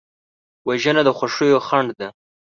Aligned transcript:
وژنه 0.67 1.01
د 1.05 1.09
خوښیو 1.17 1.59
خنډ 1.67 1.89
ده 1.99 2.07